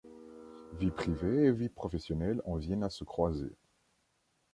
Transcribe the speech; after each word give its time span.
Vie 0.79 0.89
privée 0.89 1.43
et 1.43 1.51
vie 1.51 1.69
professionnelle 1.69 2.41
en 2.45 2.55
viennent 2.57 2.81
à 2.83 2.89
se 2.89 3.03
croiser. 3.03 3.55